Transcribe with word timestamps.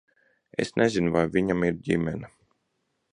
Es 0.63 0.71
nezinu, 0.81 1.13
vai 1.17 1.23
viņam 1.37 1.67
ir 1.69 1.77
ģimene. 1.89 2.33